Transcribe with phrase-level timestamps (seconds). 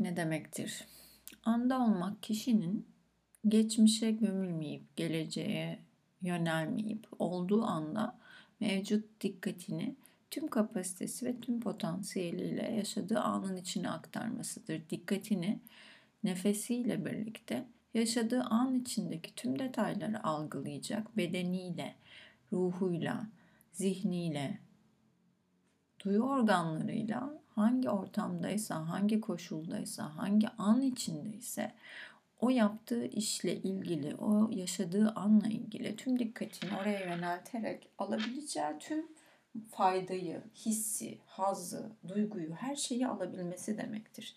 [0.00, 0.84] ne demektir?
[1.44, 2.86] Anda olmak kişinin
[3.48, 5.78] geçmişe gömülmeyip, geleceğe
[6.22, 8.18] yönelmeyip, olduğu anda
[8.60, 9.96] mevcut dikkatini
[10.30, 14.82] tüm kapasitesi ve tüm potansiyeliyle yaşadığı anın içine aktarmasıdır.
[14.90, 15.60] Dikkatini
[16.24, 21.94] nefesiyle birlikte yaşadığı an içindeki tüm detayları algılayacak bedeniyle,
[22.52, 23.26] ruhuyla,
[23.72, 24.58] zihniyle,
[26.04, 31.72] duyu organlarıyla hangi ortamdaysa, hangi koşuldaysa, hangi an içindeyse
[32.40, 39.06] o yaptığı işle ilgili, o yaşadığı anla ilgili tüm dikkatini oraya yönelterek alabileceği tüm
[39.70, 44.36] faydayı, hissi, hazzı, duyguyu, her şeyi alabilmesi demektir.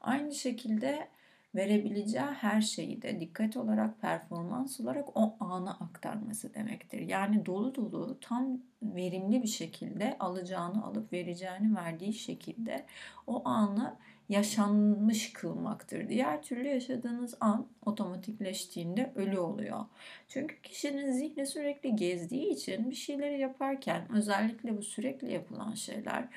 [0.00, 1.08] Aynı şekilde
[1.54, 7.00] verebileceği her şeyi de dikkat olarak, performans olarak o ana aktarması demektir.
[7.00, 12.84] Yani dolu dolu, tam verimli bir şekilde alacağını alıp vereceğini verdiği şekilde
[13.26, 13.96] o anı
[14.28, 16.08] yaşanmış kılmaktır.
[16.08, 19.84] Diğer türlü yaşadığınız an otomatikleştiğinde ölü oluyor.
[20.28, 26.28] Çünkü kişinin zihni sürekli gezdiği için bir şeyleri yaparken özellikle bu sürekli yapılan şeyler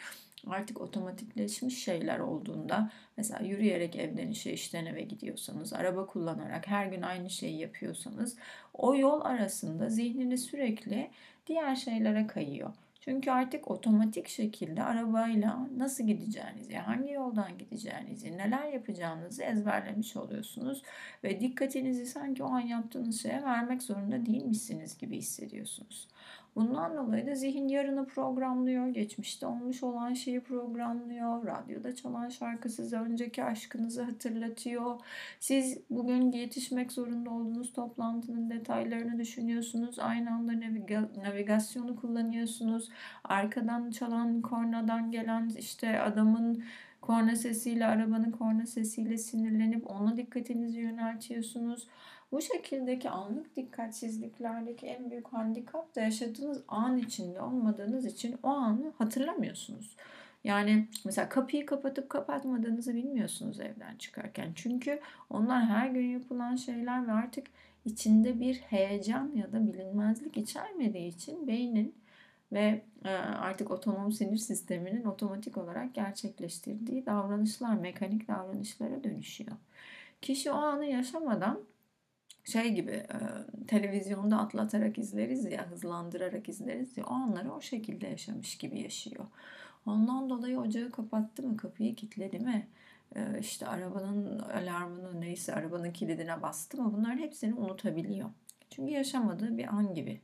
[0.47, 7.01] artık otomatikleşmiş şeyler olduğunda mesela yürüyerek evden işe işten eve gidiyorsanız, araba kullanarak her gün
[7.01, 8.35] aynı şeyi yapıyorsanız
[8.73, 11.09] o yol arasında zihnini sürekli
[11.47, 12.73] diğer şeylere kayıyor.
[13.05, 20.81] Çünkü artık otomatik şekilde arabayla nasıl gideceğinizi, hangi yoldan gideceğinizi, neler yapacağınızı ezberlemiş oluyorsunuz
[21.23, 26.07] ve dikkatinizi sanki o an yaptığınız şeye vermek zorunda değilmişsiniz gibi hissediyorsunuz.
[26.55, 32.97] Bundan dolayı da zihin yarını programlıyor, geçmişte olmuş olan şeyi programlıyor, radyoda çalan şarkı size
[32.97, 34.99] önceki aşkınızı hatırlatıyor.
[35.39, 42.89] Siz bugün yetişmek zorunda olduğunuz toplantının detaylarını düşünüyorsunuz, aynı anda naviga- navigasyonu kullanıyorsunuz,
[43.23, 46.63] arkadan çalan kornadan gelen işte adamın
[47.01, 51.87] korna sesiyle, arabanın korna sesiyle sinirlenip ona dikkatinizi yöneltiyorsunuz.
[52.33, 58.93] Bu şekildeki anlık dikkatsizliklerdeki en büyük handikap da yaşadığınız an içinde olmadığınız için o anı
[58.97, 59.95] hatırlamıyorsunuz.
[60.43, 64.51] Yani mesela kapıyı kapatıp kapatmadığınızı bilmiyorsunuz evden çıkarken.
[64.55, 64.99] Çünkü
[65.29, 67.47] onlar her gün yapılan şeyler ve artık
[67.85, 71.95] içinde bir heyecan ya da bilinmezlik içermediği için beynin
[72.51, 79.57] ve e, artık otonom sinir sisteminin otomatik olarak gerçekleştirdiği davranışlar, mekanik davranışlara dönüşüyor.
[80.21, 81.59] Kişi o anı yaşamadan
[82.43, 83.17] şey gibi e,
[83.67, 89.25] televizyonda atlatarak izleriz ya, hızlandırarak izleriz ya o anları o şekilde yaşamış gibi yaşıyor.
[89.85, 92.67] Ondan dolayı ocağı kapattı mı, kapıyı kilitledi mi,
[93.15, 98.29] e, işte arabanın alarmını neyse arabanın kilidine bastı mı bunların hepsini unutabiliyor.
[98.69, 100.21] Çünkü yaşamadığı bir an gibi.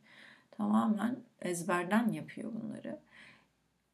[0.52, 3.00] Tamamen ezberden yapıyor bunları.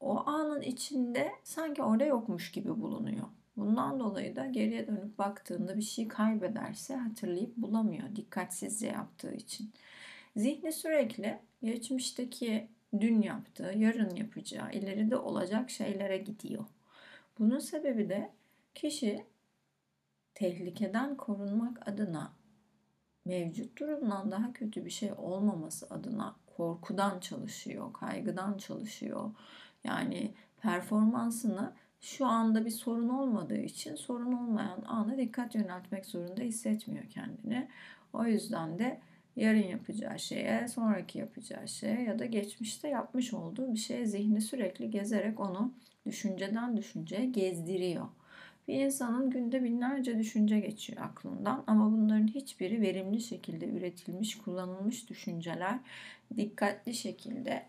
[0.00, 3.26] O anın içinde sanki orada yokmuş gibi bulunuyor.
[3.56, 9.72] Bundan dolayı da geriye dönüp baktığında bir şey kaybederse hatırlayıp bulamıyor dikkatsizce yaptığı için.
[10.36, 12.68] Zihni sürekli geçmişteki
[13.00, 16.64] dün yaptığı, yarın yapacağı, ileride olacak şeylere gidiyor.
[17.38, 18.30] Bunun sebebi de
[18.74, 19.24] kişi
[20.34, 22.32] tehlikeden korunmak adına
[23.24, 29.30] mevcut durumdan daha kötü bir şey olmaması adına korkudan çalışıyor, kaygıdan çalışıyor.
[29.84, 31.72] Yani performansını
[32.06, 37.68] şu anda bir sorun olmadığı için sorun olmayan ana dikkat yöneltmek zorunda hissetmiyor kendini.
[38.12, 39.00] O yüzden de
[39.36, 44.90] yarın yapacağı şeye, sonraki yapacağı şeye ya da geçmişte yapmış olduğu bir şeye zihni sürekli
[44.90, 45.72] gezerek onu
[46.06, 48.06] düşünceden düşünceye gezdiriyor.
[48.68, 55.78] Bir insanın günde binlerce düşünce geçiyor aklından ama bunların hiçbiri verimli şekilde üretilmiş, kullanılmış düşünceler
[56.36, 57.66] dikkatli şekilde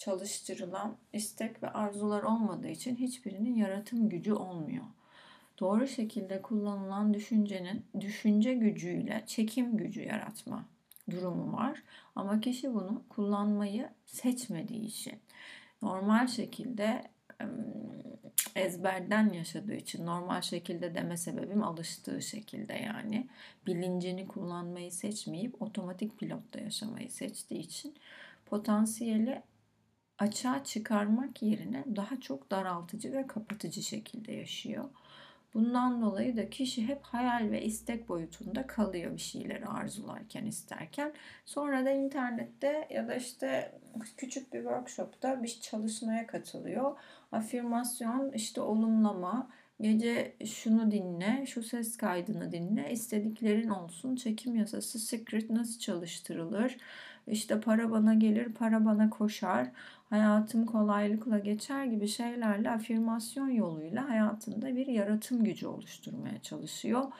[0.00, 4.84] çalıştırılan istek ve arzular olmadığı için hiçbirinin yaratım gücü olmuyor.
[5.58, 10.64] Doğru şekilde kullanılan düşüncenin düşünce gücüyle çekim gücü yaratma
[11.10, 11.82] durumu var.
[12.16, 15.18] Ama kişi bunu kullanmayı seçmediği için
[15.82, 17.10] normal şekilde
[18.56, 23.28] ezberden yaşadığı için normal şekilde deme sebebim alıştığı şekilde yani
[23.66, 27.94] bilincini kullanmayı seçmeyip otomatik pilotta yaşamayı seçtiği için
[28.46, 29.42] potansiyeli
[30.20, 34.84] açığa çıkarmak yerine daha çok daraltıcı ve kapatıcı şekilde yaşıyor.
[35.54, 41.12] Bundan dolayı da kişi hep hayal ve istek boyutunda kalıyor bir şeyleri arzularken, isterken.
[41.44, 43.72] Sonra da internette ya da işte
[44.16, 46.98] küçük bir workshopta bir çalışmaya katılıyor.
[47.32, 49.50] Afirmasyon, işte olumlama,
[49.80, 56.76] gece şunu dinle, şu ses kaydını dinle, istediklerin olsun, çekim yasası, secret nasıl çalıştırılır,
[57.26, 59.70] işte para bana gelir, para bana koşar,
[60.10, 67.12] hayatım kolaylıkla geçer gibi şeylerle afirmasyon yoluyla hayatında bir yaratım gücü oluşturmaya çalışıyor.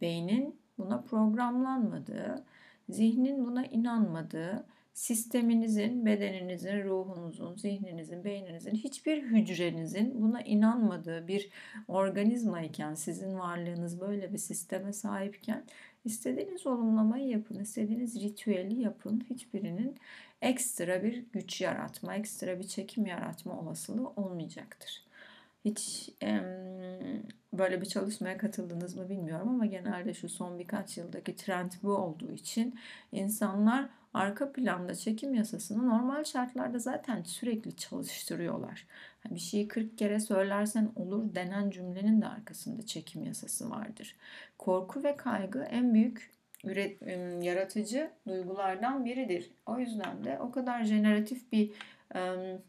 [0.00, 2.44] Beynin buna programlanmadığı,
[2.88, 4.64] zihnin buna inanmadığı,
[4.94, 11.50] sisteminizin, bedeninizin, ruhunuzun, zihninizin, beyninizin, hiçbir hücrenizin buna inanmadığı bir
[11.88, 15.64] organizma iken, sizin varlığınız böyle bir sisteme sahipken
[16.04, 19.26] istediğiniz olumlamayı yapın, istediğiniz ritüeli yapın.
[19.30, 19.96] Hiçbirinin
[20.42, 25.02] ekstra bir güç yaratma, ekstra bir çekim yaratma olasılığı olmayacaktır.
[25.64, 26.10] Hiç
[27.52, 32.32] böyle bir çalışmaya katıldınız mı bilmiyorum ama genelde şu son birkaç yıldaki trend bu olduğu
[32.32, 32.78] için
[33.12, 38.86] insanlar arka planda çekim yasasını normal şartlarda zaten sürekli çalıştırıyorlar.
[39.30, 44.16] Bir şeyi 40 kere söylersen olur denen cümlenin de arkasında çekim yasası vardır.
[44.58, 46.30] Korku ve kaygı en büyük
[46.64, 47.02] üret,
[47.44, 49.50] yaratıcı duygulardan biridir.
[49.66, 51.70] O yüzden de o kadar jeneratif bir
[52.14, 52.62] um,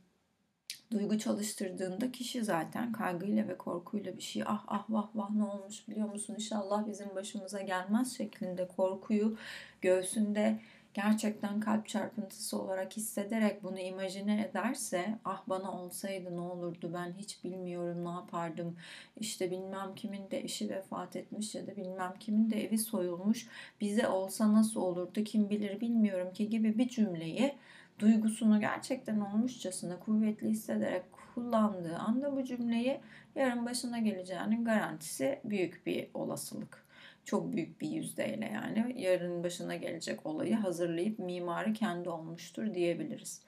[0.92, 5.88] duygu çalıştırdığında kişi zaten kaygıyla ve korkuyla bir şey ah ah vah vah ne olmuş
[5.88, 9.38] biliyor musun inşallah bizim başımıza gelmez şeklinde korkuyu
[9.82, 10.60] göğsünde
[10.94, 17.44] gerçekten kalp çarpıntısı olarak hissederek bunu imajine ederse ah bana olsaydı ne olurdu ben hiç
[17.44, 18.78] bilmiyorum ne yapardım
[19.18, 23.48] işte bilmem kimin de eşi vefat etmiş ya da bilmem kimin de evi soyulmuş
[23.82, 27.56] bize olsa nasıl olurdu kim bilir bilmiyorum ki gibi bir cümleyi
[28.00, 31.04] duygusunu gerçekten olmuşçasına kuvvetli hissederek
[31.36, 33.00] kullandığı anda bu cümleyi
[33.36, 36.84] yarın başına geleceğinin garantisi büyük bir olasılık.
[37.26, 43.42] Çok büyük bir yüzdeyle yani yarın başına gelecek olayı hazırlayıp mimarı kendi olmuştur diyebiliriz.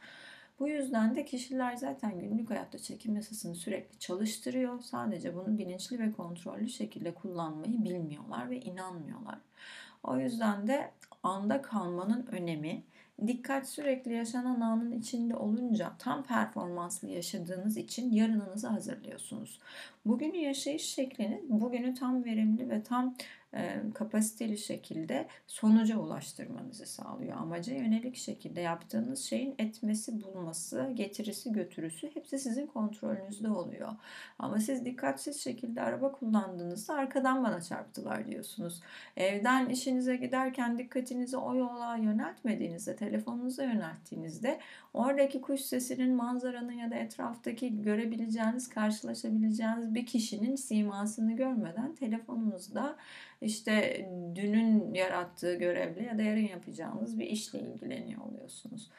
[0.59, 4.81] Bu yüzden de kişiler zaten günlük hayatta çekim yasasını sürekli çalıştırıyor.
[4.81, 9.37] Sadece bunu bilinçli ve kontrollü şekilde kullanmayı bilmiyorlar ve inanmıyorlar.
[10.03, 10.91] O yüzden de
[11.23, 12.83] anda kalmanın önemi,
[13.27, 19.59] Dikkat sürekli yaşanan anın içinde olunca tam performanslı yaşadığınız için yarınınızı hazırlıyorsunuz.
[20.05, 23.15] Bugünü yaşayış şekliniz bugünü tam verimli ve tam
[23.93, 27.37] kapasiteli şekilde sonuca ulaştırmanızı sağlıyor.
[27.37, 33.89] Amaca yönelik şekilde yaptığınız şeyin etmesi, bulması, getirisi, götürüsü hepsi sizin kontrolünüzde oluyor.
[34.39, 38.81] Ama siz dikkatsiz şekilde araba kullandığınızda arkadan bana çarptılar diyorsunuz.
[39.17, 44.59] Evden işinize giderken dikkatinizi o yola yöneltmediğinizde, telefonunuza yönelttiğinizde
[44.93, 52.97] oradaki kuş sesinin, manzaranın ya da etraftaki görebileceğiniz, karşılaşabileceğiniz bir kişinin simasını görmeden telefonunuzda
[53.45, 54.05] işte
[54.35, 58.89] dünün yarattığı görevle ya da yarın yapacağınız bir işle ilgileniyor oluyorsunuz.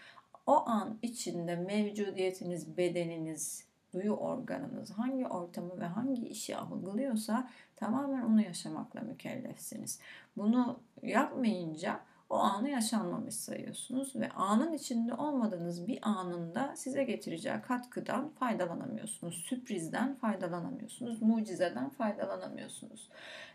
[0.46, 8.42] O an içinde mevcudiyetiniz, bedeniniz, duyu organınız hangi ortamı ve hangi işi algılıyorsa tamamen onu
[8.42, 10.00] yaşamakla mükellefsiniz.
[10.36, 12.00] Bunu yapmayınca
[12.30, 19.34] o anı yaşanmamış sayıyorsunuz ve anın içinde olmadığınız bir anında size getireceği katkıdan faydalanamıyorsunuz.
[19.34, 21.22] Sürprizden faydalanamıyorsunuz.
[21.22, 23.08] Mucizeden faydalanamıyorsunuz.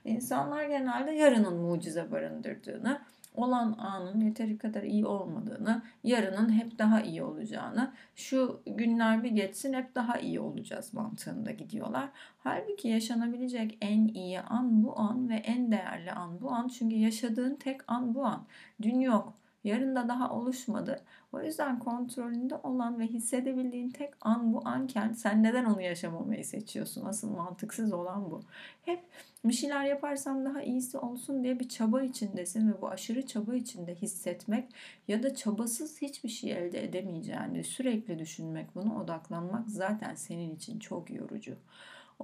[0.05, 3.01] İnsanlar genelde yarının mucize barındırdığını,
[3.35, 9.73] olan anın yeteri kadar iyi olmadığını, yarının hep daha iyi olacağını, şu günler bir geçsin
[9.73, 12.09] hep daha iyi olacağız mantığında gidiyorlar.
[12.43, 16.67] Halbuki yaşanabilecek en iyi an bu an ve en değerli an bu an.
[16.67, 18.43] Çünkü yaşadığın tek an bu an.
[18.81, 19.40] Dün yok.
[19.63, 21.01] Yarın da daha oluşmadı.
[21.33, 27.05] O yüzden kontrolünde olan ve hissedebildiğin tek an bu anken sen neden onu yaşamamayı seçiyorsun?
[27.05, 28.41] Asıl mantıksız olan bu.
[28.85, 28.99] Hep
[29.45, 33.95] bir şeyler yaparsam daha iyisi olsun diye bir çaba içindesin ve bu aşırı çaba içinde
[33.95, 34.69] hissetmek
[35.07, 41.11] ya da çabasız hiçbir şey elde edemeyeceğini sürekli düşünmek, buna odaklanmak zaten senin için çok
[41.11, 41.55] yorucu.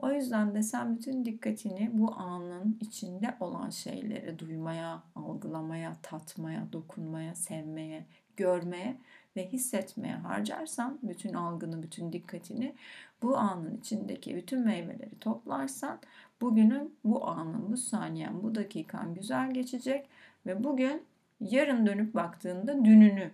[0.01, 7.35] O yüzden de sen bütün dikkatini bu anın içinde olan şeyleri duymaya, algılamaya, tatmaya, dokunmaya,
[7.35, 8.05] sevmeye,
[8.37, 8.97] görmeye
[9.35, 12.75] ve hissetmeye harcarsan bütün algını, bütün dikkatini
[13.21, 15.99] bu anın içindeki bütün meyveleri toplarsan
[16.41, 20.09] bugünün, bu anın, bu saniyen, bu dakikan güzel geçecek
[20.45, 21.03] ve bugün
[21.39, 23.31] yarın dönüp baktığında dününü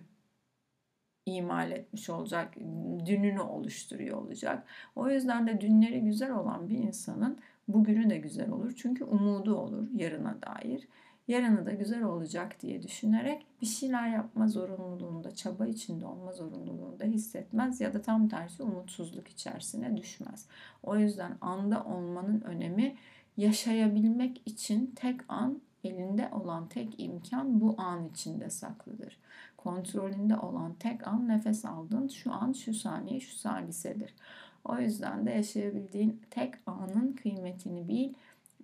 [1.26, 2.56] imal etmiş olacak,
[3.06, 4.66] dününü oluşturuyor olacak.
[4.96, 7.38] O yüzden de dünleri güzel olan bir insanın
[7.68, 8.72] bugünü de güzel olur.
[8.76, 10.88] Çünkü umudu olur yarına dair.
[11.28, 17.80] Yarını da güzel olacak diye düşünerek bir şeyler yapma zorunluluğunda, çaba içinde olma zorunluluğunda hissetmez
[17.80, 20.48] ya da tam tersi umutsuzluk içerisine düşmez.
[20.82, 22.96] O yüzden anda olmanın önemi
[23.36, 29.18] yaşayabilmek için tek an elinde olan tek imkan bu an içinde saklıdır
[29.64, 34.14] kontrolünde olan tek an nefes aldığın şu an, şu saniye, şu salisedir.
[34.64, 38.12] O yüzden de yaşayabildiğin tek anın kıymetini bil.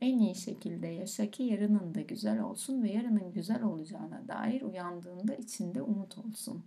[0.00, 5.34] En iyi şekilde yaşa ki yarının da güzel olsun ve yarının güzel olacağına dair uyandığında
[5.34, 6.62] içinde umut olsun.